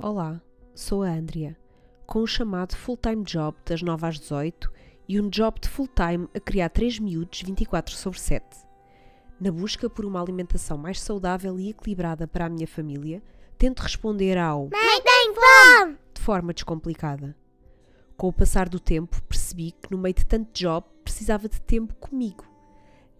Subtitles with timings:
[0.00, 0.40] Olá,
[0.76, 1.56] sou a Andrea,
[2.06, 4.70] com um chamado full-time job das 9 às 18
[5.08, 8.44] e um job de full-time a criar 3 miúdos 24 sobre 7.
[9.40, 13.20] Na busca por uma alimentação mais saudável e equilibrada para a minha família,
[13.58, 15.98] tento responder ao Mãe tem fome!
[16.14, 17.36] de forma descomplicada.
[18.16, 21.94] Com o passar do tempo, percebi que no meio de tanto job precisava de tempo
[21.96, 22.44] comigo.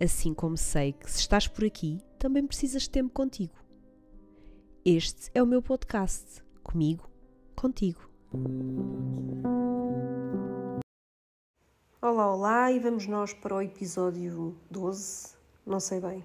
[0.00, 3.54] Assim como sei que se estás por aqui, também precisas de tempo contigo.
[4.84, 6.46] Este é o meu podcast.
[6.70, 7.08] Comigo,
[7.56, 7.98] contigo.
[12.02, 15.28] Olá, olá, e vamos nós para o episódio 12.
[15.64, 16.23] Não sei bem.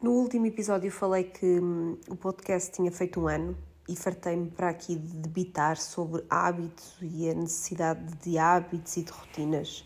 [0.00, 3.58] No último episódio falei que hum, o podcast tinha feito um ano
[3.88, 9.10] e fartei-me para aqui de debitar sobre hábitos e a necessidade de hábitos e de
[9.10, 9.84] rotinas.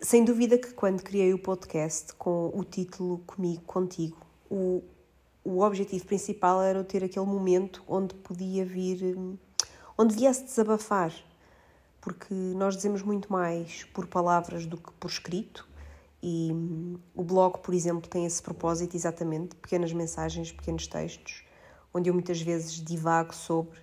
[0.00, 4.16] Sem dúvida que quando criei o podcast com o título Comigo, Contigo,
[4.50, 4.82] o,
[5.44, 9.36] o objetivo principal era eu ter aquele momento onde podia vir, hum,
[9.96, 11.12] onde viesse desabafar,
[12.00, 15.68] porque nós dizemos muito mais por palavras do que por escrito
[16.22, 21.42] e hum, o blog, por exemplo, tem esse propósito exatamente, pequenas mensagens, pequenos textos,
[21.94, 23.78] onde eu muitas vezes divago sobre.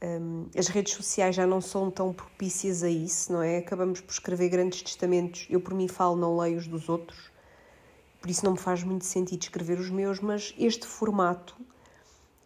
[0.00, 3.58] Um, as redes sociais já não são tão propícias a isso, não é?
[3.58, 5.46] Acabamos por escrever grandes testamentos.
[5.50, 7.18] Eu, por mim, falo, não leio os dos outros,
[8.28, 11.56] por isso não me faz muito sentido escrever os meus, mas este formato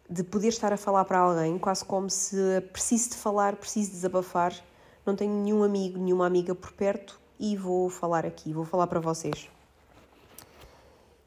[0.08, 2.36] de poder estar a falar para alguém, quase como se
[2.72, 4.54] preciso de falar, preciso de desabafar,
[5.04, 9.00] não tenho nenhum amigo, nenhuma amiga por perto e vou falar aqui, vou falar para
[9.00, 9.50] vocês.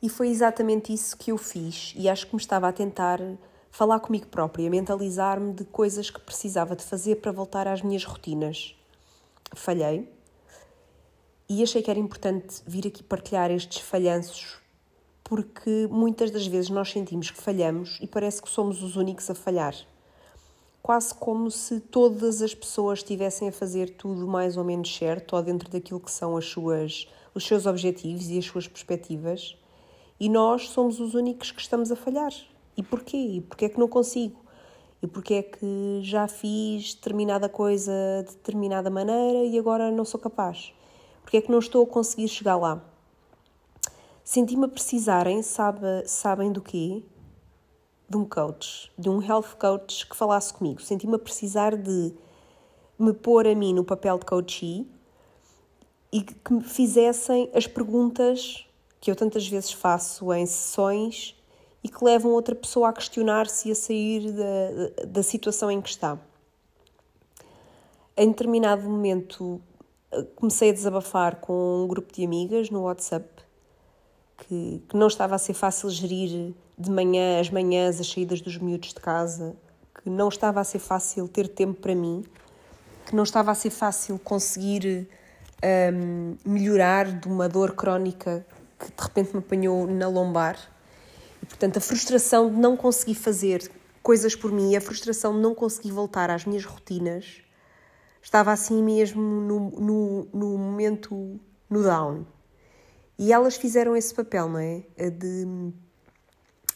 [0.02, 3.20] E foi exatamente isso que eu fiz e acho que me estava a tentar
[3.70, 8.74] falar comigo própria, mentalizar-me de coisas que precisava de fazer para voltar às minhas rotinas.
[9.54, 10.15] Falhei
[11.48, 14.60] e achei que era importante vir aqui partilhar estes falhanços
[15.24, 19.34] porque muitas das vezes nós sentimos que falhamos e parece que somos os únicos a
[19.34, 19.76] falhar.
[20.84, 25.42] Quase como se todas as pessoas estivessem a fazer tudo mais ou menos certo ou
[25.42, 29.58] dentro daquilo que são as suas, os seus objetivos e as suas perspectivas
[30.20, 32.32] e nós somos os únicos que estamos a falhar.
[32.78, 33.18] E porquê?
[33.18, 34.40] E porquê é que não consigo?
[35.02, 37.92] E porquê é que já fiz determinada coisa
[38.28, 40.72] de determinada maneira e agora não sou capaz?
[41.26, 42.80] Porquê é que não estou a conseguir chegar lá?
[44.24, 47.02] Senti-me a precisarem, sabe, sabem do quê?
[48.08, 50.84] De um coach, de um health coach que falasse comigo.
[50.84, 52.14] Senti-me a precisar de
[52.98, 54.88] me pôr a mim no papel de coachee
[56.12, 58.64] e que me fizessem as perguntas
[59.02, 61.36] que eu tantas vezes faço em sessões
[61.84, 65.90] e que levam outra pessoa a questionar-se e a sair da, da situação em que
[65.90, 66.20] está.
[68.16, 69.60] Em determinado momento
[70.36, 73.28] comecei a desabafar com um grupo de amigas no WhatsApp
[74.38, 78.58] que, que não estava a ser fácil gerir de manhã as manhãs, as saídas dos
[78.58, 79.56] miúdos de casa,
[80.02, 82.24] que não estava a ser fácil ter tempo para mim,
[83.06, 85.08] que não estava a ser fácil conseguir
[85.64, 88.46] um, melhorar de uma dor crónica
[88.80, 90.58] que de repente me apanhou na lombar.
[91.42, 93.72] E, portanto, a frustração de não conseguir fazer
[94.04, 97.42] coisas por mim, a frustração de não conseguir voltar às minhas rotinas,
[98.26, 102.26] estava assim mesmo no, no, no momento, no down.
[103.20, 104.84] E elas fizeram esse papel, não é?
[104.98, 105.46] De,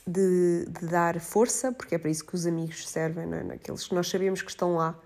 [0.05, 3.43] de, de dar força, porque é para isso que os amigos servem, não é?
[3.43, 4.97] Naqueles que nós sabemos que estão lá,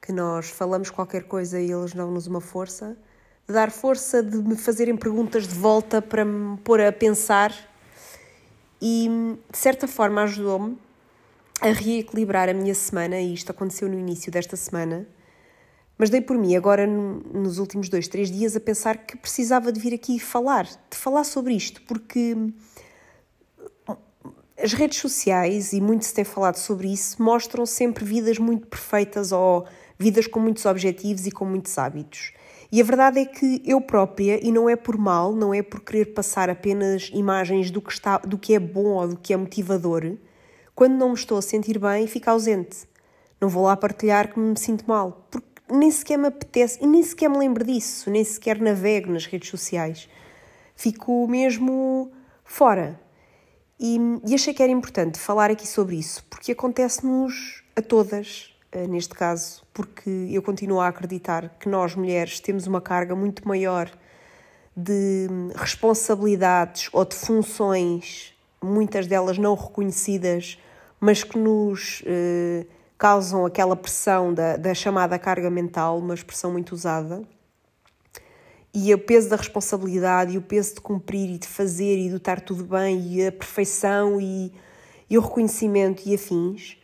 [0.00, 2.98] que nós falamos qualquer coisa e eles dão-nos uma força
[3.46, 7.52] de dar força, de me fazerem perguntas de volta para me pôr a pensar
[8.80, 9.08] e
[9.50, 10.78] de certa forma ajudou-me
[11.60, 15.06] a reequilibrar a minha semana e isto aconteceu no início desta semana.
[15.96, 19.78] Mas dei por mim agora nos últimos dois, três dias a pensar que precisava de
[19.78, 22.36] vir aqui falar, de falar sobre isto, porque
[24.62, 29.32] as redes sociais, e muito se tem falado sobre isso, mostram sempre vidas muito perfeitas
[29.32, 29.66] ou
[29.98, 32.32] vidas com muitos objetivos e com muitos hábitos.
[32.70, 35.80] E a verdade é que eu própria, e não é por mal, não é por
[35.80, 39.36] querer passar apenas imagens do que, está, do que é bom ou do que é
[39.36, 40.16] motivador,
[40.74, 42.88] quando não me estou a sentir bem, fico ausente.
[43.40, 47.02] Não vou lá partilhar que me sinto mal, porque nem sequer me apetece e nem
[47.02, 50.08] sequer me lembro disso, nem sequer navego nas redes sociais.
[50.74, 52.10] Fico mesmo
[52.44, 53.00] fora.
[53.78, 58.54] E, e achei que era importante falar aqui sobre isso, porque acontece-nos a todas,
[58.88, 63.90] neste caso, porque eu continuo a acreditar que nós, mulheres, temos uma carga muito maior
[64.76, 70.58] de responsabilidades ou de funções, muitas delas não reconhecidas,
[70.98, 72.64] mas que nos eh,
[73.02, 77.20] causam aquela pressão da, da chamada carga mental, uma expressão muito usada.
[78.72, 82.14] E o peso da responsabilidade e o peso de cumprir e de fazer e de
[82.14, 84.54] estar tudo bem e a perfeição e,
[85.10, 86.76] e o reconhecimento e afins.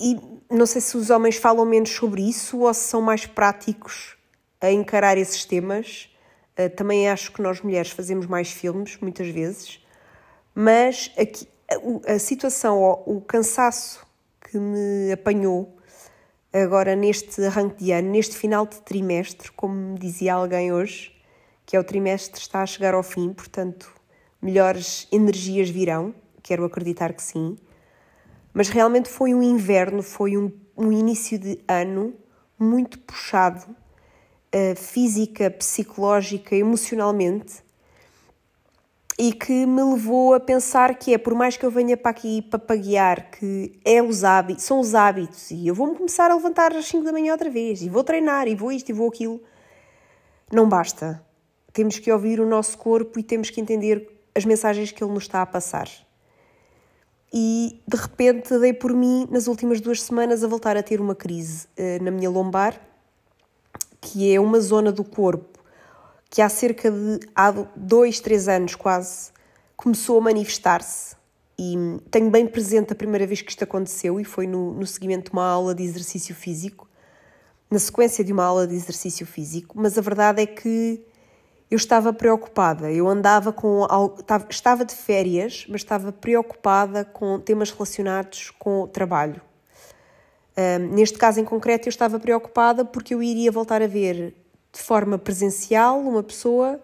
[0.00, 0.18] E
[0.50, 4.16] não sei se os homens falam menos sobre isso ou se são mais práticos
[4.60, 6.10] a encarar esses temas.
[6.58, 9.80] Uh, também acho que nós mulheres fazemos mais filmes, muitas vezes,
[10.52, 14.04] mas aqui, a, a situação, o, o cansaço
[14.54, 15.76] que me apanhou
[16.52, 21.12] agora neste arranque de ano, neste final de trimestre, como dizia alguém hoje,
[21.66, 23.92] que é o trimestre está a chegar ao fim, portanto,
[24.40, 27.58] melhores energias virão, quero acreditar que sim.
[28.52, 32.14] Mas realmente foi um inverno, foi um, um início de ano
[32.56, 37.54] muito puxado, uh, física, psicológica, emocionalmente,
[39.18, 42.42] e que me levou a pensar que é, por mais que eu venha para aqui
[42.42, 46.86] papaguear, que é os hábitos, são os hábitos, e eu vou-me começar a levantar às
[46.86, 49.40] 5 da manhã outra vez, e vou treinar, e vou isto, e vou aquilo,
[50.52, 51.24] não basta.
[51.72, 55.24] Temos que ouvir o nosso corpo e temos que entender as mensagens que ele nos
[55.24, 55.88] está a passar.
[57.32, 61.14] E de repente dei por mim, nas últimas duas semanas, a voltar a ter uma
[61.14, 62.80] crise uh, na minha lombar,
[64.00, 65.53] que é uma zona do corpo
[66.34, 69.30] que há cerca de há dois, três anos quase,
[69.76, 71.14] começou a manifestar-se.
[71.56, 71.76] E
[72.10, 75.32] tenho bem presente a primeira vez que isto aconteceu e foi no, no seguimento de
[75.32, 76.88] uma aula de exercício físico,
[77.70, 81.06] na sequência de uma aula de exercício físico, mas a verdade é que
[81.70, 82.90] eu estava preocupada.
[82.90, 83.86] Eu andava com.
[84.50, 89.40] Estava de férias, mas estava preocupada com temas relacionados com o trabalho.
[90.58, 94.34] Um, neste caso em concreto, eu estava preocupada porque eu iria voltar a ver
[94.74, 96.80] de forma presencial uma pessoa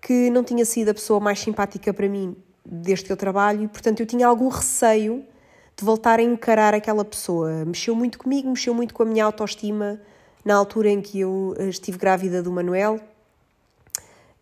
[0.00, 3.68] que não tinha sido a pessoa mais simpática para mim desde que eu trabalho e,
[3.68, 5.24] portanto, eu tinha algum receio
[5.76, 7.64] de voltar a encarar aquela pessoa.
[7.64, 10.00] Mexeu muito comigo, mexeu muito com a minha autoestima
[10.44, 12.98] na altura em que eu eh, estive grávida do Manuel.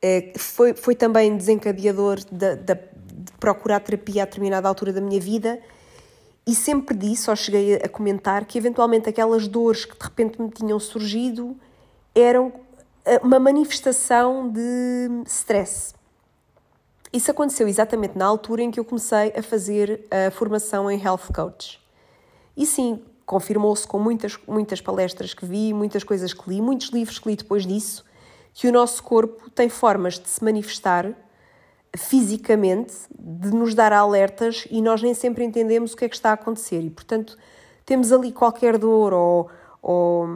[0.00, 5.20] Eh, foi, foi também desencadeador de, de, de procurar terapia a determinada altura da minha
[5.20, 5.60] vida
[6.46, 10.48] e sempre disse, só cheguei a comentar, que eventualmente aquelas dores que de repente me
[10.48, 11.56] tinham surgido
[12.16, 12.52] eram
[13.04, 15.94] eh, uma manifestação de stress.
[17.12, 21.32] Isso aconteceu exatamente na altura em que eu comecei a fazer a formação em Health
[21.34, 21.80] Coach.
[22.56, 27.18] E sim, confirmou-se com muitas, muitas palestras que vi, muitas coisas que li, muitos livros
[27.18, 28.04] que li depois disso,
[28.54, 31.14] que o nosso corpo tem formas de se manifestar
[31.96, 36.30] fisicamente, de nos dar alertas e nós nem sempre entendemos o que é que está
[36.30, 36.80] a acontecer.
[36.80, 37.36] E, portanto,
[37.84, 39.50] temos ali qualquer dor ou
[39.82, 40.26] ou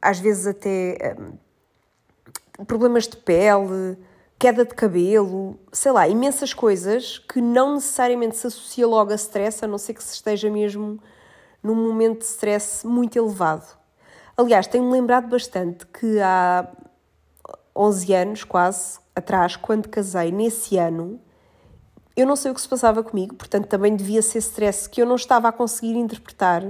[0.00, 3.98] às vezes até um, problemas de pele,
[4.38, 9.64] queda de cabelo, sei lá, imensas coisas que não necessariamente se associa logo a stress,
[9.64, 11.00] a não ser que se esteja mesmo
[11.62, 13.76] num momento de stress muito elevado.
[14.36, 16.68] Aliás, tenho-me lembrado bastante que há
[17.74, 21.20] 11 anos, quase, atrás, quando casei, nesse ano,
[22.16, 25.06] eu não sei o que se passava comigo, portanto também devia ser stress que eu
[25.06, 26.64] não estava a conseguir interpretar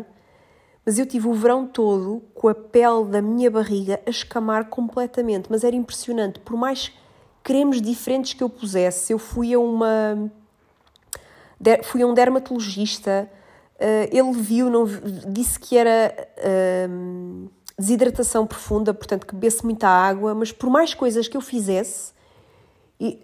[0.89, 5.49] mas eu tive o verão todo com a pele da minha barriga a escamar completamente,
[5.51, 6.91] mas era impressionante, por mais
[7.43, 10.33] cremes diferentes que eu pusesse, eu fui a uma
[11.85, 13.31] fui a um dermatologista,
[13.75, 14.87] uh, ele viu, não,
[15.29, 21.29] disse que era uh, desidratação profunda, portanto que bebesse muita água, mas por mais coisas
[21.29, 22.15] que eu fizesse,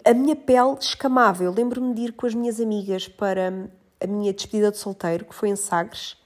[0.04, 1.42] a minha pele escamava.
[1.42, 3.70] Eu lembro-me de ir com as minhas amigas para
[4.02, 6.22] a minha despedida de solteiro, que foi em Sagres,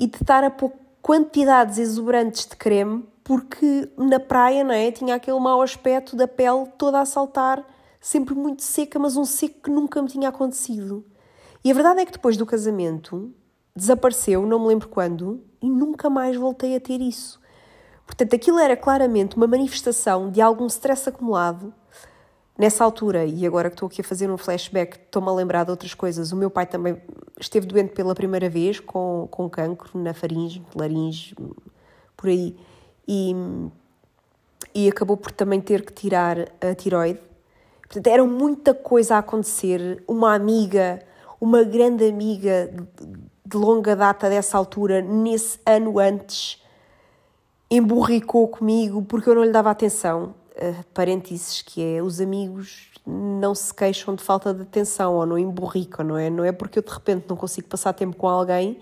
[0.00, 4.90] e de estar a pôr quantidades exuberantes de creme, porque na praia, não é?
[4.90, 7.62] Tinha aquele mau aspecto da pele toda a saltar,
[8.00, 11.04] sempre muito seca, mas um seco que nunca me tinha acontecido.
[11.62, 13.30] E a verdade é que depois do casamento
[13.76, 17.38] desapareceu, não me lembro quando, e nunca mais voltei a ter isso.
[18.06, 21.72] Portanto, aquilo era claramente uma manifestação de algum stress acumulado
[22.60, 25.70] Nessa altura, e agora que estou aqui a fazer um flashback, estou-me a lembrar de
[25.70, 26.30] outras coisas.
[26.30, 27.00] O meu pai também
[27.40, 31.34] esteve doente pela primeira vez com, com cancro na faringe, laringe,
[32.14, 32.54] por aí,
[33.08, 33.34] e,
[34.74, 37.18] e acabou por também ter que tirar a tiroide.
[37.80, 40.04] Portanto, era muita coisa a acontecer.
[40.06, 41.00] Uma amiga,
[41.40, 42.70] uma grande amiga
[43.42, 46.62] de longa data dessa altura, nesse ano antes,
[47.70, 50.34] emburricou comigo porque eu não lhe dava atenção
[50.92, 56.04] parênteses, que é os amigos não se queixam de falta de atenção ou não emborricam,
[56.04, 56.28] não é?
[56.30, 58.78] Não é porque eu de repente não consigo passar tempo com alguém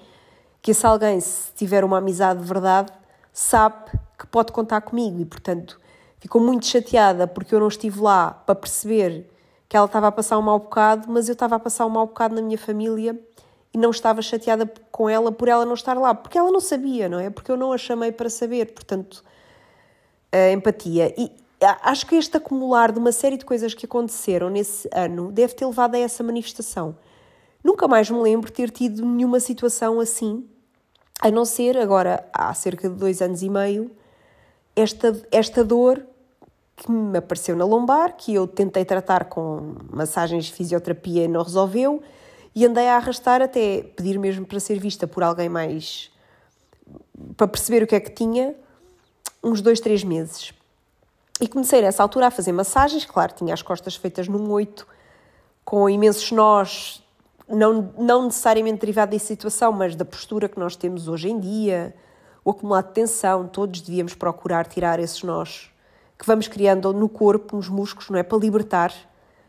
[0.60, 2.92] que esse alguém, se tiver uma amizade de verdade,
[3.32, 5.80] sabe que pode contar comigo e, portanto,
[6.18, 9.30] ficou muito chateada porque eu não estive lá para perceber
[9.68, 12.06] que ela estava a passar um mau bocado, mas eu estava a passar um mau
[12.06, 13.18] bocado na minha família
[13.72, 17.08] e não estava chateada com ela por ela não estar lá, porque ela não sabia,
[17.08, 17.30] não é?
[17.30, 19.22] Porque eu não a chamei para saber, portanto,
[20.32, 21.14] a empatia.
[21.16, 21.30] E
[21.60, 25.66] acho que este acumular de uma série de coisas que aconteceram nesse ano deve ter
[25.66, 26.96] levado a essa manifestação.
[27.62, 30.48] nunca mais me lembro ter tido nenhuma situação assim,
[31.20, 33.90] a não ser agora, há cerca de dois anos e meio,
[34.76, 36.06] esta, esta dor
[36.76, 41.42] que me apareceu na lombar, que eu tentei tratar com massagens de fisioterapia e não
[41.42, 42.00] resolveu,
[42.54, 46.10] e andei a arrastar até pedir mesmo para ser vista por alguém mais.
[47.36, 48.54] para perceber o que é que tinha,
[49.42, 50.52] uns dois, três meses.
[51.40, 54.86] E comecei nessa altura a fazer massagens, claro, tinha as costas feitas num oito,
[55.64, 57.02] com imensos nós,
[57.48, 61.94] não, não necessariamente derivado da situação, mas da postura que nós temos hoje em dia,
[62.44, 65.70] o acumulado de tensão, todos devíamos procurar tirar esses nós
[66.18, 68.24] que vamos criando no corpo, nos músculos, não é?
[68.24, 68.92] Para libertar,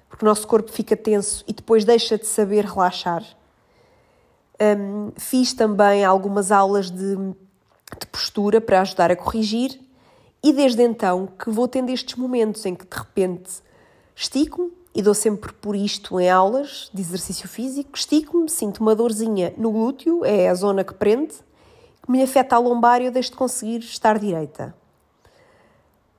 [0.08, 3.24] porque o nosso corpo fica tenso e depois deixa de saber relaxar.
[4.62, 9.80] Um, fiz também algumas aulas de, de postura para ajudar a corrigir
[10.44, 13.62] e desde então que vou tendo estes momentos em que de repente
[14.16, 19.54] estico-me e dou sempre por isto em aulas de exercício físico, estico-me, sinto uma dorzinha
[19.58, 21.36] no glúteo, é a zona que prende,
[22.04, 24.76] que me afeta a lombar e eu deixo de conseguir estar direita.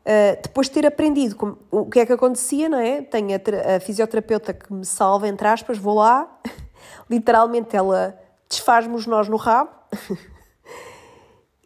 [0.01, 3.03] Uh, depois de ter aprendido como, o que é que acontecia, não é?
[3.03, 6.41] Tenho a, a, fisioterapeuta que me salva, entre aspas, vou lá,
[7.09, 9.71] literalmente ela desfaz-me os nós no rabo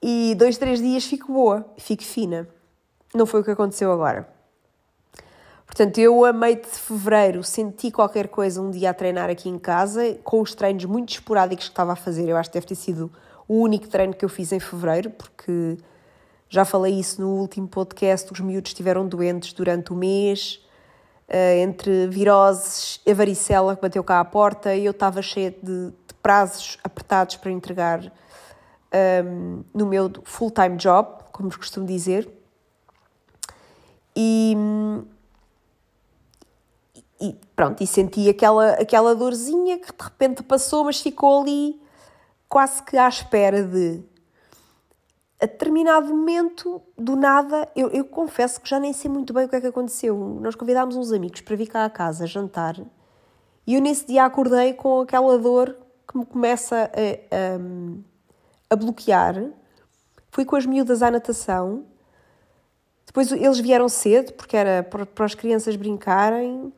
[0.06, 2.46] e dois, três dias fico boa, fico fina.
[3.14, 4.28] Não foi o que aconteceu agora.
[5.64, 9.58] Portanto, eu a meio de fevereiro senti qualquer coisa um dia a treinar aqui em
[9.58, 12.28] casa, com os treinos muito esporádicos que estava a fazer.
[12.28, 13.10] Eu acho que deve ter sido
[13.48, 15.78] o único treino que eu fiz em fevereiro, porque
[16.50, 20.60] já falei isso no último podcast, os miúdos estiveram doentes durante o mês,
[21.30, 25.62] uh, entre viroses, a varicela que bateu cá à porta, e eu estava cheia de,
[25.62, 28.12] de prazos apertados para entregar
[28.94, 32.28] um, no meu full-time job, como costumo dizer.
[34.16, 34.56] E,
[37.20, 41.80] e pronto, e senti aquela, aquela dorzinha que de repente passou, mas ficou ali
[42.48, 44.02] quase que à espera de
[45.40, 49.48] a determinado momento, do nada, eu, eu, confesso que já nem sei muito bem o
[49.48, 50.16] que é que aconteceu.
[50.40, 52.76] Nós convidámos uns amigos para vir cá à casa jantar
[53.66, 57.58] e eu nesse dia acordei com aquela dor que me começa a, a,
[58.68, 59.50] a bloquear.
[60.30, 61.84] Fui com as miúdas à natação.
[63.06, 66.72] Depois eles vieram cedo, porque era para, as crianças brincarem.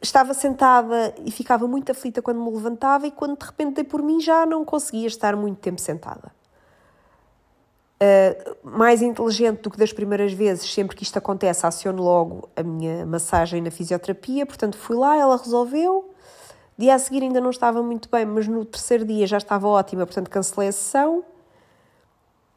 [0.00, 4.02] Estava sentada e ficava muito aflita quando me levantava, e quando de repente dei por
[4.02, 6.34] mim já não conseguia estar muito tempo sentada.
[7.96, 12.62] Uh, mais inteligente do que das primeiras vezes, sempre que isto acontece, aciono logo a
[12.62, 14.46] minha massagem na fisioterapia.
[14.46, 16.14] Portanto, fui lá, ela resolveu.
[16.78, 20.04] Dia a seguir ainda não estava muito bem, mas no terceiro dia já estava ótima,
[20.04, 21.24] portanto, cancelei a sessão.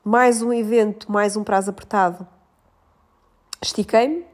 [0.03, 2.27] Mais um evento, mais um prazo apertado.
[3.61, 4.25] Estiquei-me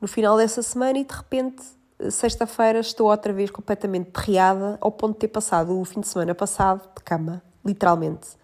[0.00, 1.62] no final dessa semana e de repente,
[2.10, 6.34] sexta-feira, estou outra vez completamente derriada, ao ponto de ter passado o fim de semana
[6.34, 8.38] passado de cama, literalmente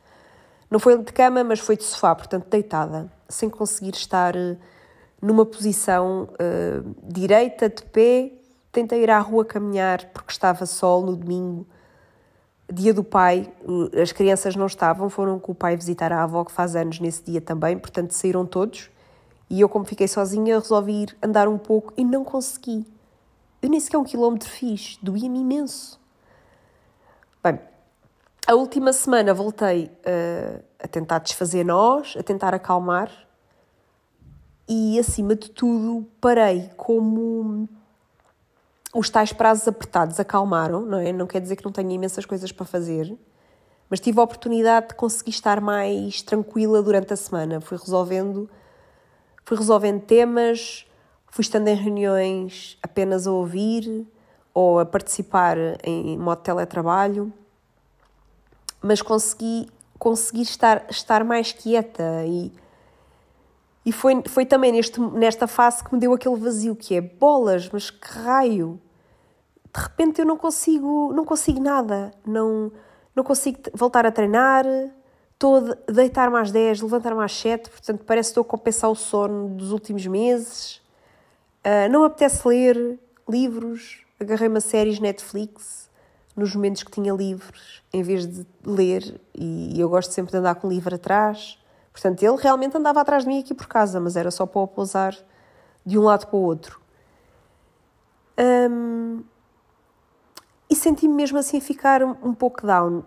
[0.74, 4.56] não foi de cama, mas foi de sofá, portanto deitada, sem conseguir estar eh,
[5.22, 8.32] numa posição uh, direita, de pé.
[8.74, 11.64] Tentei ir à rua caminhar porque estava sol no domingo,
[12.68, 13.48] dia do pai.
[14.02, 17.22] As crianças não estavam, foram com o pai visitar a avó, que faz anos nesse
[17.22, 18.90] dia também, portanto saíram todos.
[19.48, 22.84] E eu, como fiquei sozinha, resolvi ir andar um pouco e não consegui.
[23.62, 26.00] Eu nem sequer um quilómetro fiz, doía-me imenso.
[27.40, 27.60] Bem,
[28.44, 33.08] a última semana voltei uh, a tentar desfazer nós, a tentar acalmar
[34.68, 37.68] e, acima de tudo, parei como
[38.94, 41.12] os tais prazos apertados acalmaram, não é?
[41.12, 43.16] Não quer dizer que não tenha imensas coisas para fazer,
[43.90, 47.60] mas tive a oportunidade de conseguir estar mais tranquila durante a semana.
[47.60, 48.48] Fui resolvendo,
[49.44, 50.86] fui resolvendo temas,
[51.26, 54.06] fui estando em reuniões apenas a ouvir
[54.54, 57.32] ou a participar em modo teletrabalho
[58.84, 59.66] mas consegui,
[59.98, 62.52] consegui estar, estar mais quieta e,
[63.84, 67.68] e foi, foi também neste, nesta fase que me deu aquele vazio que é bolas,
[67.70, 68.80] mas que raio!
[69.74, 72.72] De repente eu não consigo, não consigo nada, não,
[73.14, 74.64] não consigo voltar a treinar,
[75.32, 78.94] estou a deitar mais 10, levantar mais 7, portanto parece que estou a compensar o
[78.94, 80.76] sono dos últimos meses.
[81.66, 82.98] Uh, não me apetece ler
[83.28, 85.90] livros, agarrei-me a séries Netflix,
[86.36, 90.54] nos momentos que tinha livres, em vez de ler, e eu gosto sempre de andar
[90.56, 91.58] com o livro atrás.
[91.94, 94.66] Portanto, ele realmente andava atrás de mim aqui por casa, mas era só para o
[94.66, 95.16] pousar
[95.86, 96.80] de um lado para o outro.
[98.36, 99.22] Um,
[100.68, 103.04] e senti-me mesmo assim ficar um pouco down.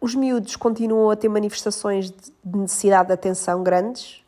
[0.00, 4.24] Os miúdos continuam a ter manifestações de necessidade de atenção grandes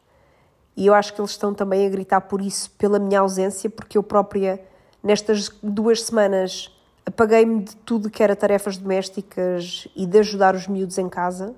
[0.76, 3.98] e eu acho que eles estão também a gritar por isso, pela minha ausência, porque
[3.98, 4.62] eu própria,
[5.02, 6.70] nestas duas semanas
[7.04, 11.54] apaguei-me de tudo que era tarefas domésticas e de ajudar os miúdos em casa.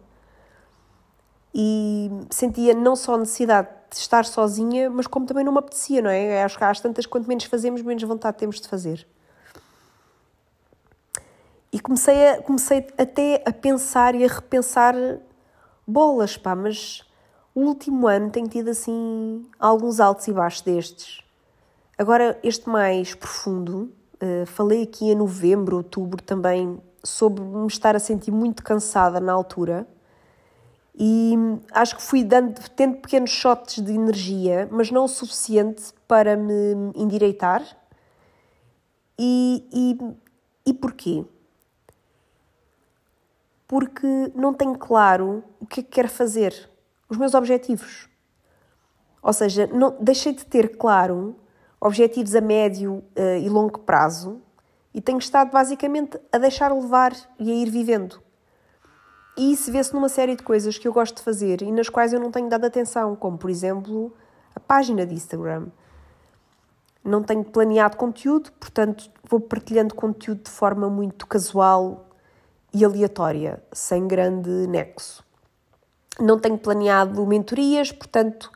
[1.55, 6.11] E sentia não só necessidade de estar sozinha, mas como também não me apetecia, não
[6.11, 6.43] é?
[6.43, 9.07] Acho que às tantas, quanto menos fazemos, menos vontade temos de fazer.
[11.73, 14.95] E comecei, a, comecei até a pensar e a repensar
[15.87, 17.03] bolas, pá, mas
[17.55, 21.25] o último ano tenho tido assim alguns altos e baixos destes.
[21.97, 28.01] Agora, este mais profundo, uh, falei aqui em novembro, outubro também, sobre me estar a
[28.01, 29.87] sentir muito cansada na altura.
[30.97, 31.35] E
[31.73, 36.93] acho que fui dando, tendo pequenos shots de energia, mas não o suficiente para me
[36.95, 37.63] endireitar.
[39.19, 41.25] E, e, e porquê?
[43.67, 46.71] Porque não tenho claro o que é que quero fazer,
[47.09, 48.09] os meus objetivos.
[49.21, 51.35] Ou seja, não, deixei de ter claro
[51.81, 54.41] objetivos a médio uh, e longo prazo
[54.95, 58.23] e tenho estado basicamente a deixar levar e a ir vivendo.
[59.37, 62.12] E isso vê-se numa série de coisas que eu gosto de fazer e nas quais
[62.12, 64.12] eu não tenho dado atenção, como por exemplo
[64.55, 65.67] a página de Instagram.
[67.03, 72.07] Não tenho planeado conteúdo, portanto vou partilhando conteúdo de forma muito casual
[72.73, 75.25] e aleatória, sem grande nexo.
[76.21, 78.53] Não tenho planeado mentorias, portanto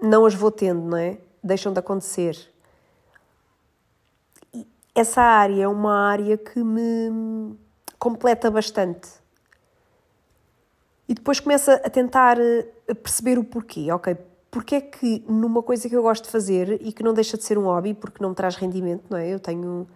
[0.00, 1.18] não as vou tendo, não é?
[1.42, 2.52] Deixam de acontecer
[4.94, 7.56] essa área é uma área que me
[7.98, 9.08] completa bastante.
[11.12, 14.16] E depois começo a tentar eh, perceber o porquê, ok?
[14.50, 17.44] Porque é que numa coisa que eu gosto de fazer e que não deixa de
[17.44, 19.28] ser um hobby, porque não me traz rendimento, não é?
[19.28, 19.86] Eu tenho,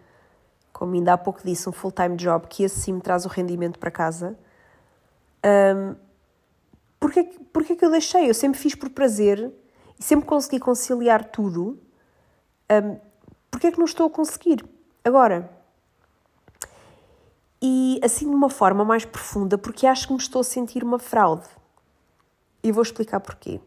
[0.75, 3.79] como ainda há pouco disse, um full-time job que esse sim me traz o rendimento
[3.79, 4.39] para casa.
[5.43, 5.97] Um,
[7.01, 8.29] porquê, porquê que eu deixei?
[8.29, 9.51] Eu sempre fiz por prazer
[9.99, 11.79] e sempre consegui conciliar tudo.
[12.71, 12.99] Um,
[13.51, 14.63] porquê é que não estou a conseguir?
[15.03, 15.49] Agora,
[18.03, 21.49] assim de uma forma mais profunda, porque acho que me estou a sentir uma fraude.
[22.63, 23.61] E vou explicar porquê.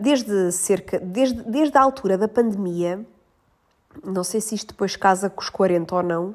[0.00, 3.04] Desde cerca, desde, desde a altura da pandemia,
[4.04, 6.34] não sei se isto depois casa com os 40 ou não,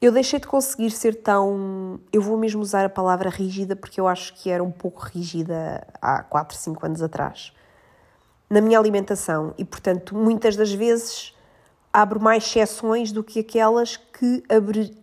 [0.00, 2.00] eu deixei de conseguir ser tão.
[2.12, 5.86] Eu vou mesmo usar a palavra rígida porque eu acho que era um pouco rígida
[6.00, 7.52] há 4, 5 anos atrás.
[8.48, 9.52] Na minha alimentação.
[9.58, 11.34] E, portanto, muitas das vezes
[11.92, 14.96] abro mais exceções do que aquelas que abri,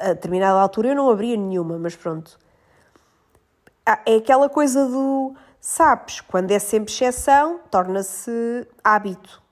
[0.00, 2.38] a determinada altura eu não abria nenhuma, mas pronto.
[3.84, 9.42] Ah, é aquela coisa do sabes, quando é sempre exceção, torna-se hábito.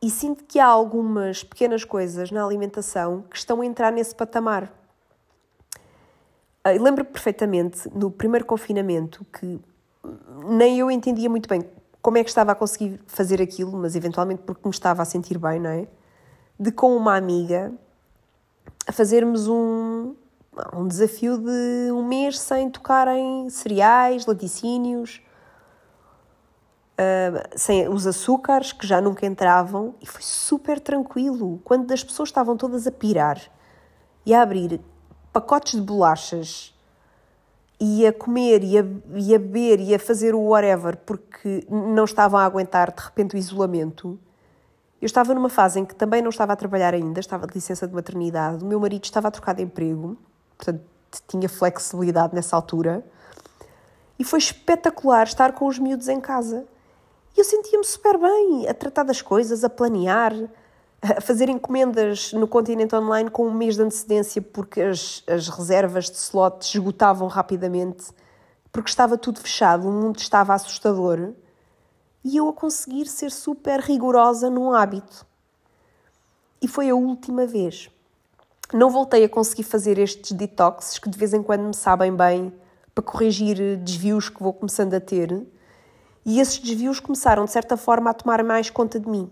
[0.00, 4.72] E sinto que há algumas pequenas coisas na alimentação que estão a entrar nesse patamar.
[6.64, 9.60] Ah, lembro perfeitamente no primeiro confinamento que
[10.44, 11.64] nem eu entendia muito bem
[12.02, 15.38] como é que estava a conseguir fazer aquilo, mas eventualmente porque me estava a sentir
[15.38, 15.86] bem, não é?
[16.58, 17.72] De com uma amiga
[18.86, 20.14] a fazermos um,
[20.74, 25.22] um desafio de um mês sem tocar em cereais, laticínios,
[26.98, 31.60] uh, sem os açúcares que já nunca entravam e foi super tranquilo.
[31.62, 33.40] Quando as pessoas estavam todas a pirar
[34.26, 34.80] e a abrir
[35.32, 36.71] pacotes de bolachas
[37.84, 38.84] e a comer e a,
[39.16, 43.34] e a beber e a fazer o whatever porque não estavam a aguentar de repente
[43.34, 44.16] o isolamento.
[45.00, 47.88] Eu estava numa fase em que também não estava a trabalhar ainda, estava de licença
[47.88, 50.16] de maternidade, o meu marido estava a trocar de emprego,
[50.56, 50.80] portanto
[51.26, 53.04] tinha flexibilidade nessa altura.
[54.16, 56.64] E foi espetacular estar com os miúdos em casa.
[57.36, 60.32] E eu sentia-me super bem, a tratar das coisas, a planear,
[61.20, 66.16] fazer encomendas no continente online com um mês de antecedência porque as, as reservas de
[66.16, 68.06] slot esgotavam rapidamente,
[68.70, 71.32] porque estava tudo fechado, o mundo estava assustador
[72.24, 75.26] e eu a conseguir ser super rigorosa num hábito.
[76.60, 77.90] E foi a última vez.
[78.72, 82.52] Não voltei a conseguir fazer estes detoxes que de vez em quando me sabem bem
[82.94, 85.44] para corrigir desvios que vou começando a ter.
[86.24, 89.28] E esses desvios começaram, de certa forma, a tomar mais conta de mim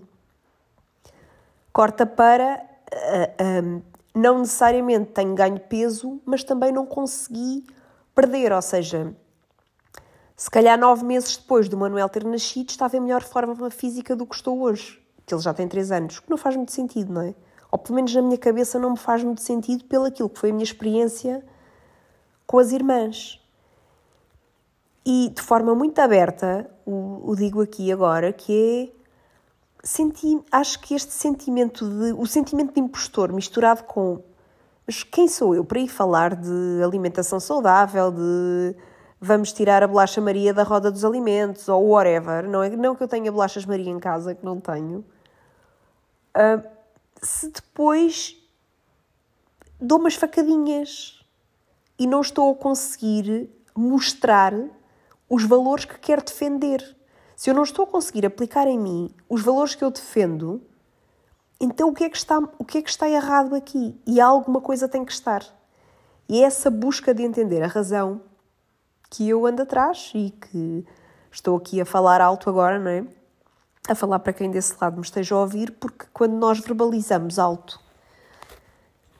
[1.72, 3.82] corta para uh,
[4.14, 7.66] não necessariamente tenho ganho peso, mas também não consegui
[8.14, 9.14] perder, ou seja,
[10.36, 14.26] se calhar nove meses depois do Manuel ter nascido estava em melhor forma física do
[14.26, 17.22] que estou hoje, que ele já tem três anos, que não faz muito sentido, não
[17.22, 17.34] é?
[17.70, 20.50] Ou pelo menos na minha cabeça não me faz muito sentido pelo aquilo que foi
[20.50, 21.44] a minha experiência
[22.46, 23.40] com as irmãs.
[25.06, 28.99] E de forma muito aberta, o, o digo aqui agora, que é
[29.82, 34.22] senti, acho que este sentimento de, o sentimento de impostor misturado com
[34.86, 38.74] mas quem sou eu para ir falar de alimentação saudável, de
[39.20, 43.02] vamos tirar a bolacha Maria da roda dos alimentos ou whatever, não é não que
[43.04, 45.04] eu tenha bolachas Maria em casa, que não tenho.
[46.34, 46.68] Uh,
[47.22, 48.36] se depois
[49.80, 51.24] dou umas facadinhas
[51.96, 54.52] e não estou a conseguir mostrar
[55.28, 56.96] os valores que quero defender.
[57.40, 60.60] Se eu não estou a conseguir aplicar em mim os valores que eu defendo,
[61.58, 63.98] então o que é que está, o que é que está errado aqui?
[64.06, 65.42] E alguma coisa tem que estar.
[66.28, 68.20] E é essa busca de entender a razão
[69.08, 70.84] que eu ando atrás e que
[71.32, 73.06] estou aqui a falar alto agora, não é?
[73.88, 77.80] A falar para quem desse lado me esteja a ouvir, porque quando nós verbalizamos alto,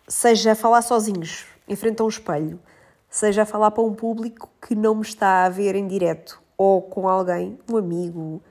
[0.06, 2.60] seja a falar sozinhos, em frente a um espelho,
[3.08, 6.82] seja a falar para um público que não me está a ver em direto, ou
[6.82, 8.42] com alguém, um amigo,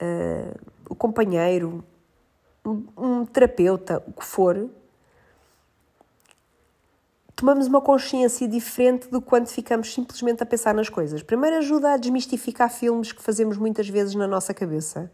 [0.00, 1.84] uh, o companheiro,
[2.64, 4.70] um, um terapeuta, o que for,
[7.36, 11.22] tomamos uma consciência diferente do quando ficamos simplesmente a pensar nas coisas.
[11.22, 15.12] Primeiro ajuda a desmistificar filmes que fazemos muitas vezes na nossa cabeça.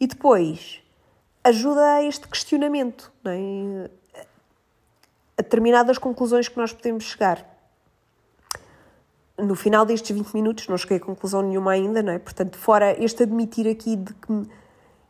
[0.00, 0.80] E depois
[1.44, 3.90] ajuda a este questionamento, é?
[5.36, 7.51] a determinadas conclusões que nós podemos chegar
[9.42, 12.18] no final destes 20 minutos não cheguei a conclusão nenhuma ainda, não é?
[12.18, 14.42] Portanto, fora este admitir aqui de que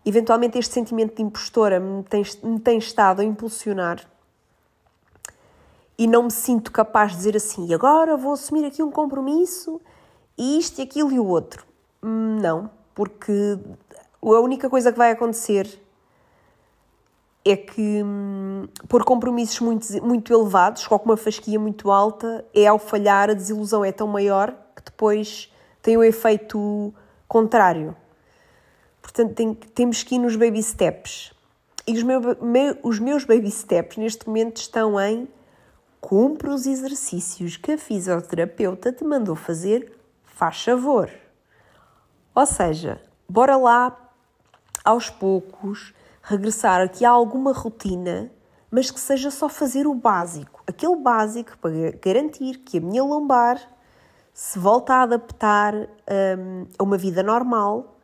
[0.04, 4.04] eventualmente este sentimento de impostora me tem, me tem estado a impulsionar
[5.98, 9.80] e não me sinto capaz de dizer assim, e agora vou assumir aqui um compromisso
[10.36, 11.64] e isto e aquilo e o outro.
[12.02, 13.58] Não, porque
[14.22, 15.81] a única coisa que vai acontecer
[17.44, 22.78] é que hum, por compromissos muito, muito elevados, com uma fasquia muito alta, é ao
[22.78, 26.94] falhar a desilusão é tão maior que depois tem o efeito
[27.26, 27.96] contrário.
[29.00, 31.32] Portanto, tem, temos que ir nos baby steps.
[31.86, 35.26] E os, meu, me, os meus baby steps neste momento estão em
[36.00, 39.92] cumpre os exercícios que a fisioterapeuta te mandou fazer,
[40.24, 41.10] faz favor.
[42.34, 43.96] Ou seja, bora lá
[44.84, 48.30] aos poucos regressar aqui a alguma rotina,
[48.70, 50.62] mas que seja só fazer o básico.
[50.66, 53.60] Aquele básico para garantir que a minha lombar
[54.32, 57.98] se volta a adaptar um, a uma vida normal,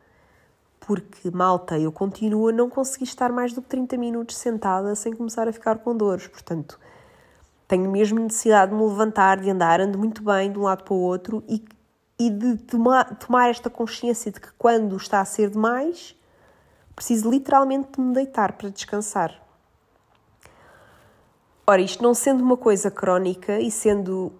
[0.79, 5.13] porque, malta, eu continuo a não conseguir estar mais do que 30 minutos sentada sem
[5.13, 6.27] começar a ficar com dores.
[6.27, 6.79] Portanto,
[7.67, 10.93] tenho mesmo necessidade de me levantar, de andar, ando muito bem de um lado para
[10.93, 11.63] o outro e,
[12.17, 16.15] e de tomar, tomar esta consciência de que quando está a ser demais,
[16.99, 19.41] Preciso literalmente de me deitar para descansar.
[21.65, 24.33] Ora, isto não sendo uma coisa crónica e sendo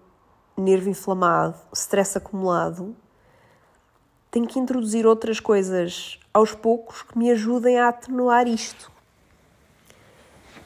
[0.54, 2.94] nervo inflamado, stress acumulado,
[4.30, 8.92] tenho que introduzir outras coisas aos poucos que me ajudem a atenuar isto.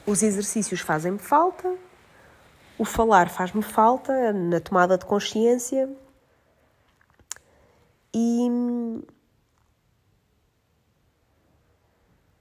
[0.05, 1.77] Os exercícios fazem-me falta,
[2.77, 5.89] o falar faz-me falta na tomada de consciência
[8.13, 8.49] e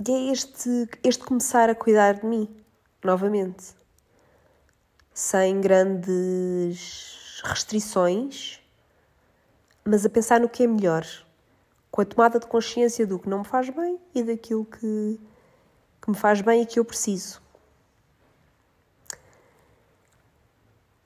[0.06, 2.54] E é este, este começar a cuidar de mim,
[3.02, 3.74] novamente.
[5.14, 8.60] Sem grandes restrições,
[9.82, 11.06] mas a pensar no que é melhor.
[11.90, 15.18] Com a tomada de consciência do que não me faz bem e daquilo que,
[16.02, 17.40] que me faz bem e que eu preciso.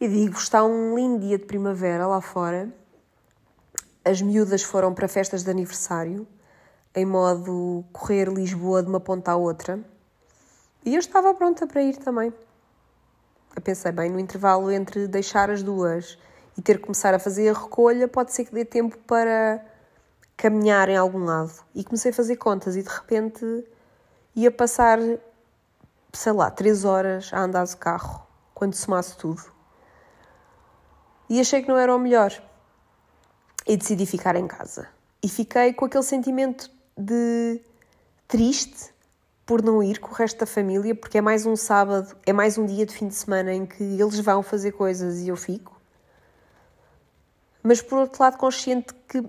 [0.00, 2.68] E digo, está um lindo dia de primavera lá fora.
[4.04, 6.26] As miúdas foram para festas de aniversário
[6.98, 9.78] em modo correr Lisboa de uma ponta à outra.
[10.84, 12.32] E eu estava pronta para ir também.
[13.54, 16.18] Eu pensei, bem, no intervalo entre deixar as duas
[16.56, 19.64] e ter que começar a fazer a recolha, pode ser que dê tempo para
[20.36, 21.52] caminhar em algum lado.
[21.74, 23.44] E comecei a fazer contas e de repente
[24.34, 24.98] ia passar,
[26.12, 29.42] sei lá, três horas a andar de carro, quando somasse tudo.
[31.28, 32.32] E achei que não era o melhor.
[33.66, 34.88] E decidi ficar em casa.
[35.22, 37.60] E fiquei com aquele sentimento de
[38.26, 38.92] triste
[39.46, 42.58] por não ir com o resto da família, porque é mais um sábado, é mais
[42.58, 45.80] um dia de fim de semana em que eles vão fazer coisas e eu fico.
[47.62, 49.24] Mas por outro lado, consciente que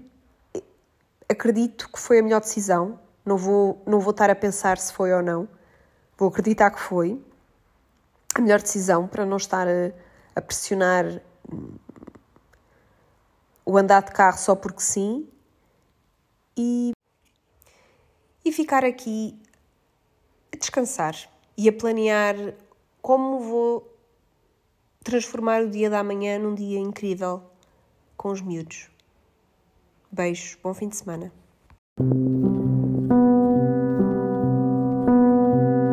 [1.29, 5.13] acredito que foi a melhor decisão, não vou, não vou estar a pensar se foi
[5.13, 5.47] ou não,
[6.17, 7.21] vou acreditar que foi
[8.36, 9.91] a melhor decisão para não estar a,
[10.36, 11.21] a pressionar
[13.63, 15.29] o andar de carro só porque sim.
[16.58, 16.91] E
[18.49, 19.39] e ficar aqui
[20.51, 21.15] a descansar
[21.55, 22.35] e a planear
[22.99, 23.95] como vou
[25.03, 27.43] transformar o dia da manhã num dia incrível
[28.17, 28.89] com os miúdos.
[30.12, 31.31] Beijos, bom fim de semana.